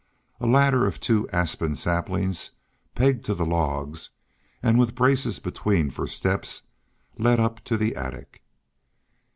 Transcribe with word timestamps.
A 0.39 0.47
ladder 0.47 0.87
of 0.87 0.99
two 0.99 1.29
aspen 1.29 1.75
saplings, 1.75 2.49
pegged 2.95 3.23
to 3.25 3.35
the 3.35 3.45
logs, 3.45 4.09
and 4.63 4.79
with 4.79 4.95
braces 4.95 5.37
between 5.37 5.91
for 5.91 6.07
steps, 6.07 6.63
led 7.19 7.39
up 7.39 7.63
to 7.65 7.77
the 7.77 7.95
attic. 7.95 8.41